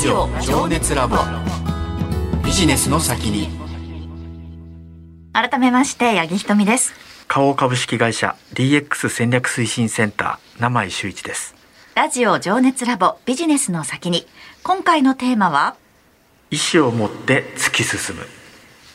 [0.00, 1.18] ジオ情熱ラボ。
[2.42, 3.50] ビジネスの先に。
[5.34, 6.94] 改めまして八木ひとみです。
[7.28, 11.54] 花王株式会社 DX 戦略推進センター名前修一です。
[11.94, 14.26] ラジオ情熱ラボビジネスの先に。
[14.62, 15.76] 今回のテーマは？
[16.50, 18.22] 意思を持って突き進む。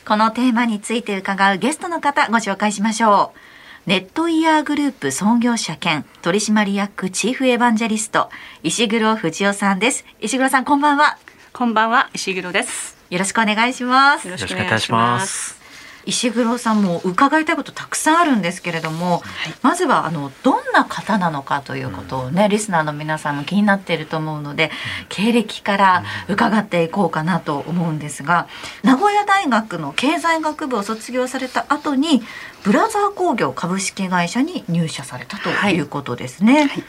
[0.04, 3.38] このテーマについて伺うゲストの方ご紹介しましょう
[3.86, 8.30] ネットイヤーグループ創業者兼取締役チーフエヴァンジェリスト
[8.64, 10.04] 石黒藤夫さんです。
[10.20, 11.18] 石黒さんこんばんは。
[11.52, 12.96] こんばんは石黒です。
[13.10, 14.26] よろしくお願いします。
[14.26, 15.65] よろしくお願いします
[16.06, 19.22] 石黒さんも伺いたいことたくさんあるんですけれども、はい、
[19.60, 24.70] まずはあのどんな方なのかということをね、うん、リスナーの皆さんも気になっていると思うので、うん、
[25.08, 28.48] 経歴から伺っていこうかなと思うんですが
[28.82, 32.22] 名古屋大学の経済学部を卒業された後に
[32.62, 36.54] ブラザー工業株式会社に入社されたということですね。
[36.54, 36.68] はい。
[36.68, 36.84] はい。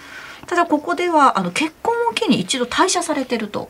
[0.48, 3.70] ただここではあの結婚を機に一度退社されてると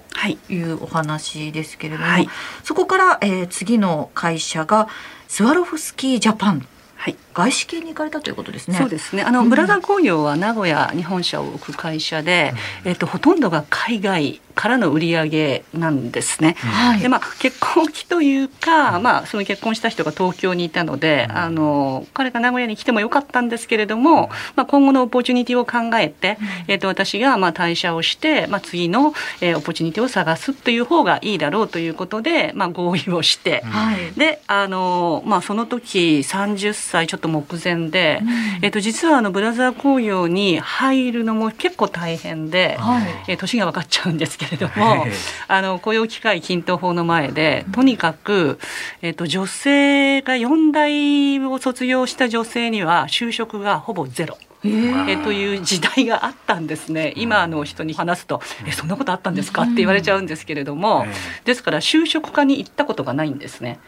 [0.50, 0.58] い。
[0.58, 2.28] うお話ですけれども、はい、
[2.64, 4.88] そこから、えー、次の会社が
[5.28, 6.67] スワロフスキージャパン
[6.98, 8.78] はい、外資系に行かれたということですね。
[8.78, 9.22] そうですね。
[9.22, 12.53] あの、うん、ブラザー工業は名古屋に本社を置く会社で、
[12.84, 16.55] うん、えっとほとんどが海外からの売り上げなんですね。
[16.58, 38.23] はい、でまあ結婚期というか、まあその結婚した人が東京にいたので、あの彼が名古屋に来てもよかったんですけれども、まあ今後のオポチュニティを考えて、えっと私がまあ退社をして、まあ次の、えー、 opportunity を探すという方がいいだろうということで、まあ合意をして、はい、であのまあその時30歳ちょっと目前で、
[38.64, 44.58] えっと実はあのブラザー工業に入るのも結構大変で、はい、えー、年が分かっちゃうんですけど。
[44.58, 45.06] れども
[45.48, 48.59] あの雇用機会均等法の前でとにかく、
[49.02, 54.38] えっと、女性が4大を卒業した女性には就職がほぼゼロ。
[54.64, 61.06] えー、という時代があったんですね今の人に話すと「えそんなことあったんですか?」って言われちゃうんですけれども、
[61.45, 63.80] ですから就職課に行ったことがないんですね。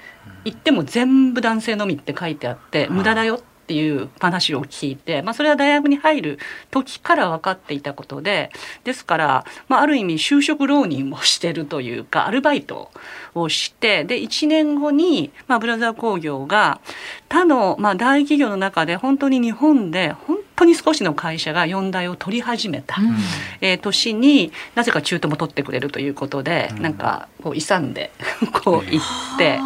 [0.45, 6.39] 行っても全部男性のみって書いてあって無駄だよってていう話を聞いて、まあ、それは大学に入る
[6.71, 8.49] 時から分かっていたことで
[8.83, 12.89] ですから、まあ、ある意味就職浪人をしてるというかアルバイト
[13.35, 16.81] をしてで1年後に、まあ、ブラザー工業が
[17.29, 23.15] 他の、まあ、大企業の中で本当に日本で本当に少しの会社が4代を取り始めた、うん、
[23.61, 28.11] えー、年になぜか中途も取ってくれるということで、うん、なんかこう勇んで
[28.63, 29.59] こう行って。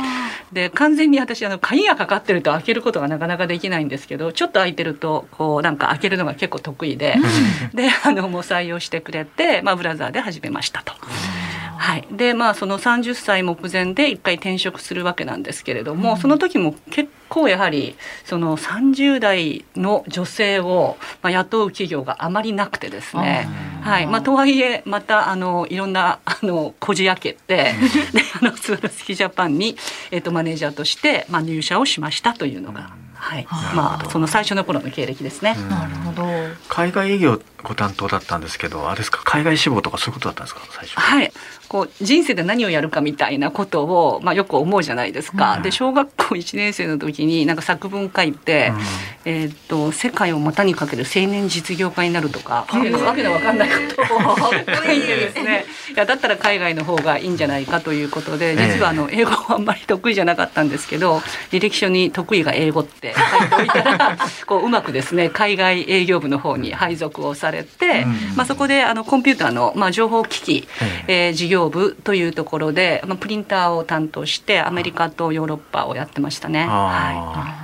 [0.51, 7.15] で完全に私あの鍵がかかってると開けることがなかなかできないんですけどちょっと開いてるとこうなんか開けるのが結構得意で
[7.73, 10.93] であのもう採用してくれて、まあ、ブラザーで始めましたと。
[11.78, 17.95] はい、でまあその30歳目前で一回転職するわけなんですけれども、うん、その時も結構やはり
[18.25, 23.47] その30代の女性を、まあ、雇う企業があまりなくてですね、
[23.81, 24.07] はい。
[24.07, 27.73] まあ、とはいえまたあのいろんなあのこじ開けてで
[28.41, 29.75] あのツールスキージャパンに、
[30.11, 33.03] えーと、マネージャーとして、まあ、入社をしましたというのが。
[33.23, 35.56] はい、まあその最初の頃の経歴ですね。
[35.69, 36.23] なるほど。
[36.69, 39.22] 海外営業ご担当だったんですけど、あれですか？
[39.23, 40.61] 海外志望とかそういうことだったんですか？
[40.72, 41.00] 最初。
[41.00, 41.31] はい。
[41.69, 45.56] こう人生で何をやるかみたいなことをまあよく思うじゃないですか。
[45.56, 48.73] うん、で小学校1年生の時になんか作文書いて、
[49.25, 54.55] うん、えっ、ー、と世界を股にかける青年実業家になるとか、わけのわかんないことを書
[54.91, 55.66] いてですね。
[55.95, 61.17] いやだったら海外の方がいいんじゃないかということで、実はあの英語はあんまり得意じゃなかったんですけど、
[61.51, 70.68] 履歴書に得意が英語って書いておいたら、こううまくですね海外営業部の方に配属をされて、まあそこであのコンピューターのまあ情報機器、
[71.07, 76.66] えー、事業部というところで、まあプリンターを担当してアメリカとヨーロッパをやってましたね。
[76.66, 77.62] はい。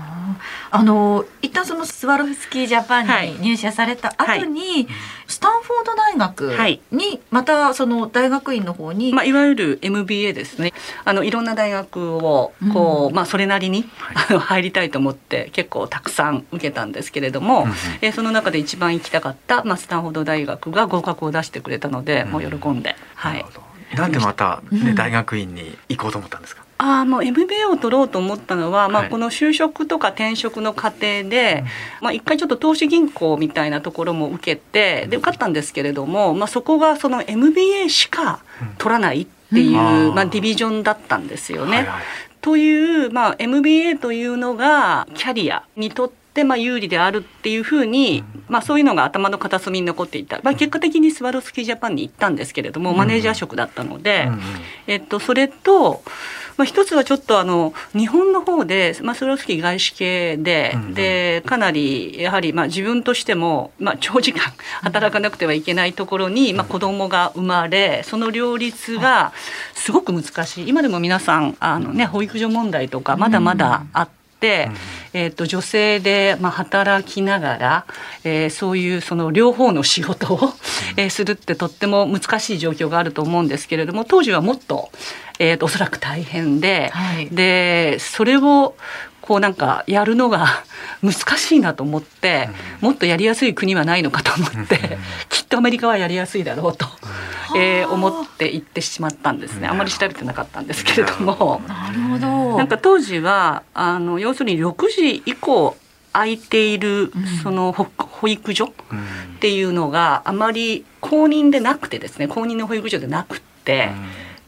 [0.71, 4.87] あの一旦そのスワロフスキージャパンに入社された後に、はい、
[5.27, 6.57] スタンフォード大学
[6.91, 10.73] にまたその大学院の方に、まあ、いわゆる MBA ですね。
[11.05, 17.71] あのいろんな大学をこう、うん、まあ、それなりに、はい、入りたいと思って結構たくさん受けたんですけれども、うん、
[18.01, 22.95] えその中で一番行きたかった、まあ、スタンフォード大学が合格を出してくれたので、うん、もう喜んで。
[23.15, 23.45] はい
[23.95, 26.63] なんでまた、ね、大学院に行こうと思ったんですか？
[26.81, 31.65] あもう MBA を取ろうと思ったのは、まあ、この就職とか転職の過程で、
[31.99, 38.39] まあ、一回ちょっと投資銀行みたいなところも受けてで受かったんですけれども、まあ、そこがその MBA しか
[38.77, 39.73] 取らないっていう、
[40.13, 41.85] まあ、ディビジョンだったんですよね。
[42.41, 54.29] という、まあ、MBA というのがキャリアにとってってまあ有利であるっていうふうに、まあ、そういうのが頭の片隅に残っていた、まあ、結果的にスワロスキージャパンに行ったんですけれどもマネージャー職だったので、
[54.87, 56.01] えっと、それと
[56.59, 64.41] まあ、一つはちょっとあの日本の方で、まあ、スロフスキー外資系で,、でかなりやはりまあ自分としても、まあ、長時間
[64.81, 69.31] 働かなくてはいけないところに、まあ、子供が生まれその両立が
[69.73, 70.67] すごく難しい。
[70.67, 74.18] 今でも皆さんあの、ね、保育所問題とかまだまだあって。
[75.13, 77.85] えーと、女性で、まあ、働きながら、
[78.23, 80.39] えー、そういうその両方の仕事を、
[80.97, 84.89] えー、するってとっても難しい状況があると思うんですけれども当時はもっと
[85.41, 88.75] えーと、おそらく大変で、はい、でそれを
[89.21, 90.47] こうなんかやるのが
[91.01, 92.49] 難しいなと思って、
[92.81, 94.97] もっとやりやすい国はないのかと思って、
[95.29, 96.87] きっとアメリカはやりやすいだろうと、
[97.55, 99.67] えー、思って行ってしまったんですね。
[99.67, 101.61] あまり調べてなかったんですけれども。
[101.67, 102.57] なるほど。
[102.57, 105.75] なんか当時はあの要するに6時以降
[106.13, 107.11] 空いている
[107.43, 113.91] その保育所っていうのがあまり公認でなくてですね公認の保育所でなくて。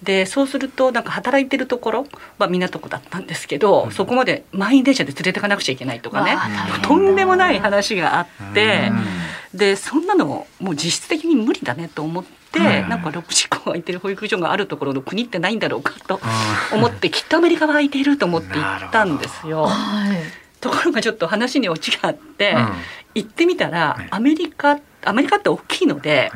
[0.04, 2.08] でそうするとなんか働いてるところ
[2.40, 6.38] は港区だったんですけど、うん、そこまで満員電車で連れてかなくちゃいけないとかね
[6.82, 8.90] とんでもない話があって、
[9.54, 12.41] うん、でそんなのもう実質的に無理だねと思って。
[12.60, 16.20] うん、なんか6時間空いてる保育所があるところの国ってないんだろうかと
[16.74, 19.70] 思ってきっとアメリカは空いていると思って行ったんですよ。
[20.60, 22.56] ところがちょっと話にオチがあって、
[23.16, 26.32] 行ってみたらアメリカアメリカって大きいので。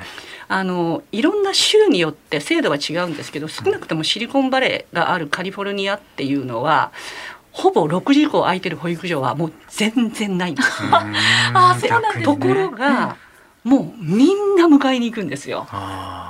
[0.47, 6.91] あのいろんな州によって制度は違うんですけど少なくともシリコンバレーがあるカリフォルニアっていうのは
[7.51, 13.15] ほぼ6時以降空いてる保育所はもう全然ないんです あそうなんです、ね、ところが、
[13.65, 15.67] もうみんな迎えに行くんですよ。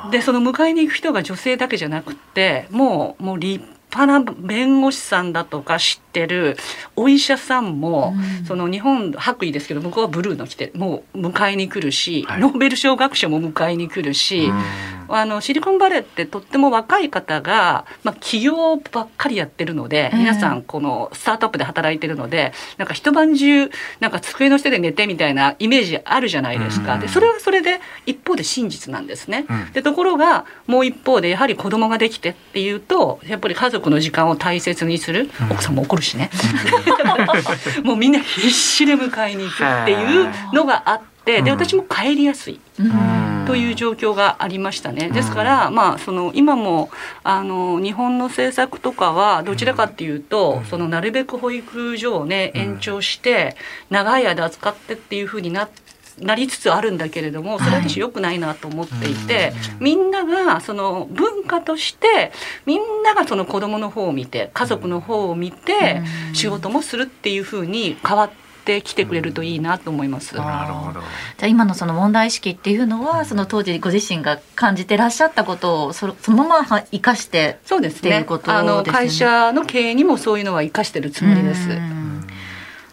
[0.10, 6.58] でその迎えに行く人が女性だけじゃなくてもうもう立派な弁護士さんだとか知ってる
[6.96, 14.64] お医者さんも、うん、その日本白衣ですけど向こうはブルーの着てもう迎えに来るし、はい、ノーベル賞学賞も迎えに来るし、うん、
[15.10, 23.70] あのシリコンバレーってとっても若い方が、まあ、起業ばっかりやってるので、皆さんこのスタートアップで働いてるのでなんか一晩中
[24.00, 26.98] なんか机の下で寝てみたいなイメージあるじゃないですか。
[26.98, 29.46] でそれはそれで一方で真実なんですね。
[29.74, 36.30] でところがもう一方でやはり子供ができてっていうとやっぱり家族の時間を大切にする、奥さんも怒るしね。
[37.84, 42.60] もうみんな必死で迎えに行くっていうのがあってで私も帰りやすい。
[43.46, 45.10] という状況がありましたね。
[45.10, 46.90] ですから、まあ、その今も
[47.24, 53.56] あの日本の政策とかはどちらかっていうと、そのなるべく保育所をね延長して
[53.90, 55.86] 長い間扱ってっていうふうになって
[56.20, 62.32] なりつつあるんだけれどもそれ私良くないなと思っていて、はい、みんながその文化として
[62.66, 66.02] みんながその子どもの方を見て家族の方を見て
[66.34, 68.45] 仕事もするっていうふうに変わって。
[68.66, 70.36] てきてくれるといいなと思います。
[70.36, 71.00] なるほど。
[71.00, 78.26] じゃあ今のその問題意識っていうのは、その当時ご自身が感じてらっしゃったことをそそのまま生かしてそうですね。
[78.48, 81.70] あの会社の経営にもそういうのは生かしてるつもりです。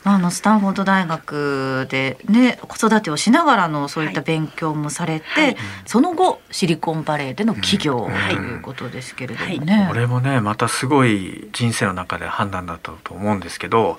[0.05, 9.87] あのスタンフォード大学で、ね、子育てをしながらのそういった勉強もされて、はい、その後シリコンバレーでの起業、ということですけれどもね。
[9.89, 13.99] これもねまたすごい人生の中で判断だったと思うんですけど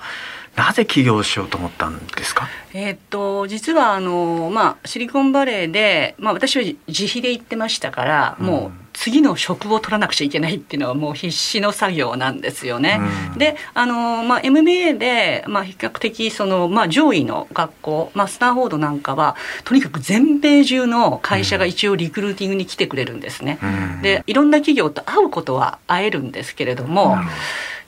[0.56, 2.48] なぜ起業しようと思ったんですか？
[2.74, 13.00] えー、っと実はあのまあシリコンバレーでまあ私は自費で行ってましたから、うん、もう次の職を取らなくちゃいけないっていうのはもう必死の作業なんですよね。
[13.34, 23.58] うん、であの、まあ、MBA で、まあ、比較的その、まあ、上位の学校、まあ、スタンフォードなんかはとにかく全米中の会社が一応リクルーティングに来てくれるんですね。
[23.64, 23.66] う
[23.98, 27.14] ん、でいろんな企業と会うことは会えるんですけれども。
[27.14, 27.28] うん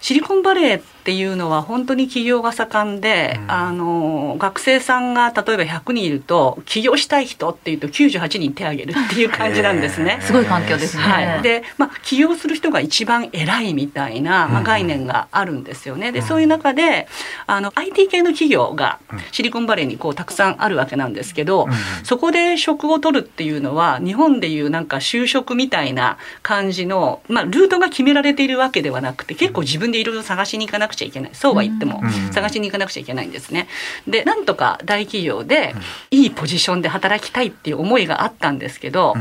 [0.02, 10.18] シリコンバレーっていうのは本当に起業が盛んで、うん、あの学生さんが例えば100人いると起業したい人っていうと98人手挙げるっていう感じなんですね。
[10.22, 11.04] すごい環境ですね。
[11.04, 16.12] はい、で、まあ、起業する人が一番偉いみたいな、まあ、概念があるんですよね。
[16.12, 17.08] でそういう中で
[17.46, 18.98] あの IT 系の企業が
[19.32, 21.68] シリコンバレーにこうたくさんあるわけなんですけど、
[22.04, 31.32] そこで職を取るっていうのは日本でいうなんか就職みたいな感じの、まあ、ルートが決められているわけではなくて結構自分でいろいろ探しに行かなくちゃいけない。
[31.34, 33.68] そうは言っても探しに行かなくちゃいけないんですね。
[34.08, 35.76] でなんとか大企業で
[36.12, 39.16] いいポジションで働きたいっていう思いがあったんですけど、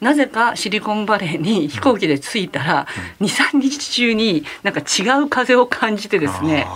[0.00, 2.86] なぜかシリコンバレーに飛行機で着いたら
[3.20, 6.66] 23日中になんか違う風を感じてですね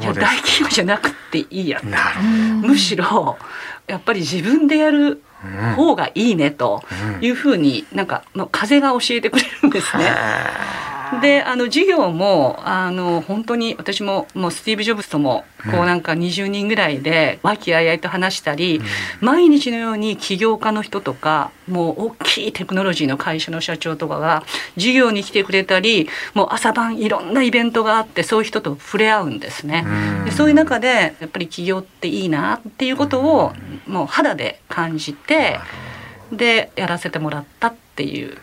[0.00, 1.80] いや大企業じゃなくていいや
[2.62, 3.36] むしろ
[3.86, 5.22] やっぱり自分でやる
[5.76, 6.82] 方がいいねと
[7.20, 10.10] いうふうになんか風が教えてくれるんですね。
[11.20, 18.80] であの授業もあの本当に私ももうスティーブ・ジョブズともこうなんか20人ぐらいで和気あいあいと話したり、
[19.20, 24.42] 毎日のように起業家の人とかもう大きいテクノロジーの会社の社長とかが
[24.74, 29.86] 授業に来てくれたりもう朝晩いろんなイベントがあってそういう人と触れ合うんですね。
[30.24, 33.52] でそういう中でやっぱり起業っていいなっていうことを
[33.86, 35.58] もう肌で感じて
[36.32, 38.36] でやらせてもらったっていう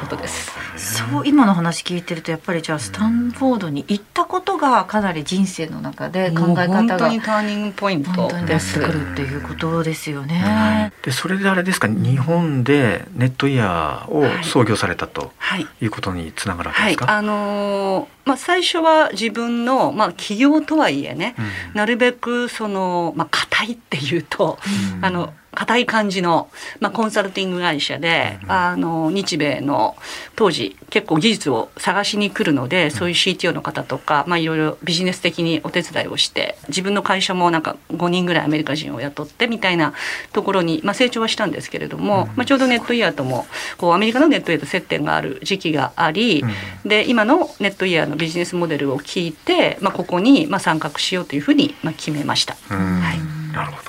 [0.00, 0.50] ことです。
[0.76, 10.92] そう今の話聞いてるとやっぱりじゃあスタンフォードに行ったことがかなり人生の中で考え方が本当にターニングポイントですくるっていうことですよね。
[11.02, 15.32] でそれであれですか日本でネットイヤーを創業されたと
[15.80, 15.86] い。
[15.86, 17.06] うことにつながるわけですか？
[17.06, 17.14] はい。
[17.16, 24.58] はい、あのーまあ、最初は自分の、まあ、企業とはいえね、うん、なるべくその、まあ、硬いっていうと、
[24.96, 26.48] うん、あの硬い感じの、
[26.78, 29.96] まあ、コンサルティング会社で、うん、あの日米の
[30.36, 39.94] 当時結構技術を探しに来るのでそういう CTO の方とか、まあ、いろいろビジネス的にお手伝いをして自分の会社もなんか5人ぐらいアメリカ人を雇ってみたいな
[40.32, 43.44] ところに、まあ、成長はしたんですけれども、まあ、ちょうどネットイヤーとも
[43.78, 46.44] こうアメリカのネットイヤーと接点がある時期があり、
[46.84, 52.54] で今のネットイヤーのビジネスモデルを聞いて、まあ、ここにまあ参画しようというふうにまあ決めました。
[52.54, 53.87] はい、なるほど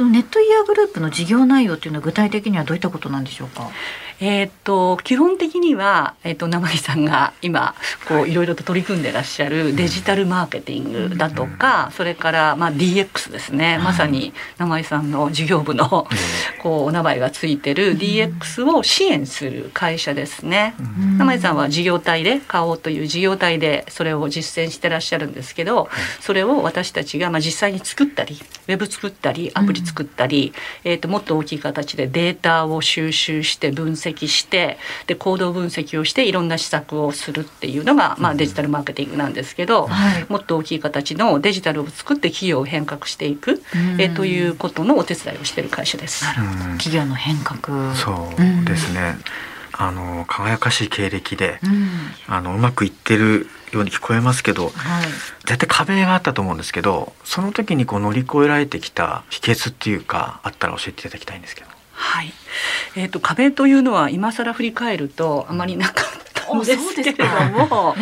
[0.00, 3.68] そのネットイヤーグループの事業内容というのは具体的にはどういったことなんでしょうか？
[4.20, 7.74] えー、っと基本的には、えー、っと生井さんが今
[8.08, 8.34] こうい。
[8.40, 16.08] ろいろと取り組んでらっしゃるデジタルマーケティングだとか、それからまあ DX ですね、まさに生井さんの事業部の
[16.62, 20.74] こうお名前がついてる DX を支援する会社ですね。
[21.18, 25.88] 生井さんは事業体で買おうという事業体でそれを実践してらっしゃるんですけど、
[26.20, 43.62] それを私たちがまあ実際に作ったりウェブ作ったりアプリ作ったり、えー、っともっと大きい形でデータを収集して分析析してで行動分析をしていろんな施策をするっていうのが、まあ、デジタルマーケティングなんですけど、はい、もっと大きい形のデジタルを作って企業を変革していく、
[43.98, 46.24] えということのお手伝いをしている会社です。
[46.78, 47.94] 企業の変革。
[47.94, 49.16] そうですね、
[49.72, 51.88] あの輝かしい経歴で、うん、
[52.26, 54.72] あのうまくいってるように聞こえますけど、はい、
[55.46, 61.69] 絶対壁があったと思うんですけどその時にこう乗り越えられてきた秘訣っていうかあったら教えていただきたいんですけど。
[62.00, 62.32] はい、
[62.96, 67.24] えーと、壁というのは今更振り返るとあまりなかったんですけれど
[67.68, 67.94] も、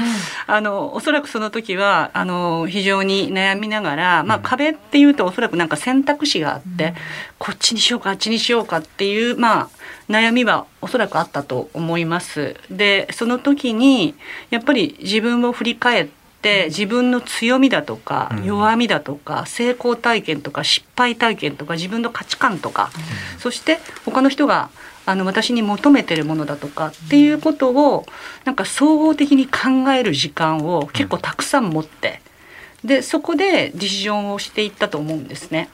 [0.47, 6.95] あのおそらくその時はあの非常に悩みながら、まあ、壁っていうとおそらくなんか選択肢があって、うん、
[7.39, 9.69] こっちにしようかあっちにしようかっていう、まあ、
[10.09, 12.55] 悩みはおそらくあったと思います。
[12.71, 14.15] でその時に
[14.51, 22.91] やっぱり自分を振り返ってって自分の強みだとか弱みだとか成功体験とか失敗体験とか自分の価値観とか。
[23.39, 24.71] そして他の人が
[25.05, 28.05] あの私に求めてるものだとかっていうことを
[28.45, 32.21] なんか総合的に考える時間を結構たくさん持って
[32.85, 35.71] でそこでディシジョンをしていったと思うんですね。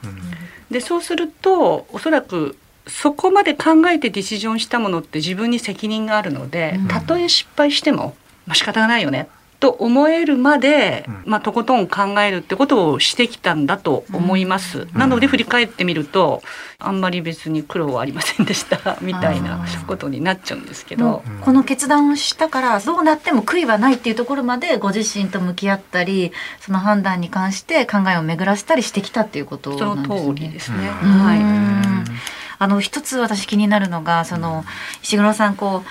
[0.71, 2.57] でそうするとおそらく
[2.87, 8.15] そこまで考えてディシジョンしたものって自分に責任があるのでたとえ失敗しても、
[8.47, 9.27] まあ、仕方がないよね
[9.65, 14.81] と思えるまで、まあ、とことん考えるってことをしてきたんだと思います。
[14.81, 16.43] うん、なので振り返ってみると
[16.77, 18.99] あんまり別に苦労はありませんでした。
[19.01, 30.17] みたいなことになっちゃうんですけど、この決断をしたからどうなっても悔いはないっていうところまでご自身と向き合ったりその判断に関して考えを巡らせたりしてきたっていうことなんですね。
[30.19, 34.63] その通りですね、はいあの一つ私気になるのがその
[35.03, 35.87] 石黒さんこう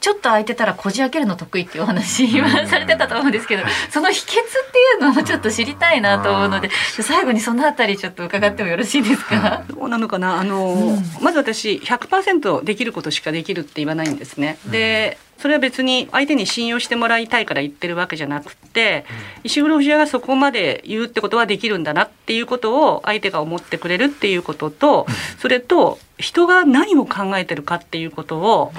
[0.00, 6.70] ちょっと空いてたらこじ開けるの得意っていうお話今されてたと思うんですけど、その秘訣っていうのをちょっと知りたいなと思うので
[7.02, 9.64] 最後にそのあたりちょっと伺ってもよろしいですか？
[9.68, 10.40] どうなのかな？
[10.40, 14.58] あの、うん、まず私100%できることしかできるって言わないんですね。
[14.70, 19.04] でそれは別に相手に信用してもらいたいから言ってるわけじゃなくて
[19.44, 25.06] 石黒藤屋がそこまで言うってことはできるんだなっていうことを相手が思ってくれるっていうことと
[25.38, 28.72] それと人が何を考えてるかっていうことを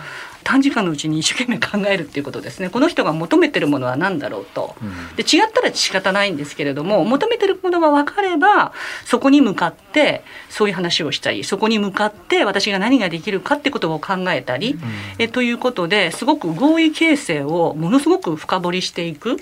[0.50, 2.72] 短時間のうちに一生懸命考えるっていうことですね。
[2.72, 4.76] この人が求めてるものは何だろうと、
[5.16, 8.74] で違ったら仕方ないんですけれども求めてるものが分かれば
[9.06, 14.80] そこに向かってそういう話をしたりそこに向かって私が何ができるかってことを考えたり、
[15.20, 19.38] えということですごく合意形成をものすごく深掘りしていく。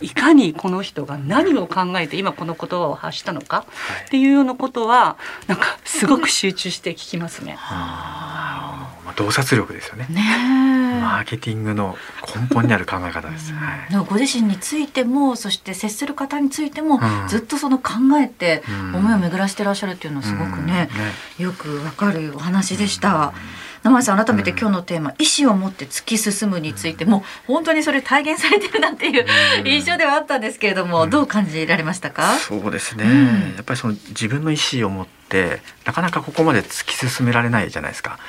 [0.00, 3.66] いかにこの人が何を考えて今この言葉を発したのか。
[4.06, 5.16] っていうようなことは
[5.48, 7.58] なんかすごく集中して聞きますね。
[9.16, 10.06] 洞察力ですよね。
[10.10, 10.22] ね
[11.00, 11.96] マーケティングの
[12.36, 13.52] 根本にある考え方です。
[13.52, 18.62] はい、ご自身についてもそして接する方についても、うん、ずっとその考えて
[18.94, 20.66] 思いを巡らしてらっしゃるっていうのはすごくね、うん。
[20.66, 20.88] ね、
[21.38, 23.32] よくわかるお話でした。
[23.82, 29.26] 生井さん改めて今日のテーマ、うん、意思を持って突き進むについても本当にそれ体現されてるなっていう
[29.64, 32.36] 印象ではあったんですけれども、うん、どう感じられましたか？
[32.36, 33.04] そうですね、
[33.56, 38.20] やっぱりその自分の意思を持ってなかなかここまで突き進められないじゃないですか。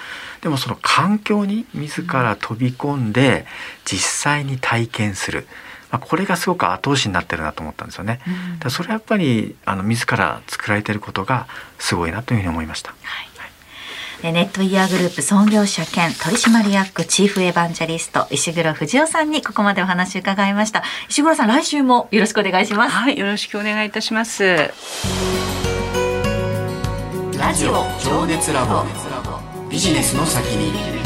[0.43, 3.45] でもその環境に自ら飛び込んで
[3.85, 5.47] 実際に体験する。
[5.89, 8.19] まあ、これがすごく後押しになってるなと思ったんですよね。
[8.65, 11.47] うそれはやっぱりあの自ら作られてることが
[11.79, 12.91] すごいなというふうに思いました。
[12.91, 13.33] はい
[14.31, 24.71] ネットイヤーグループ創業者兼取締役チーフエヴァンジャリスト石黒藤夫さんにここまでお話伺いました石黒さん来週もよろしくお願いしますはいよろしくお願いいたします
[27.37, 29.22] ラジオ情熱ラボ
[29.73, 31.02] ビジネスの先に。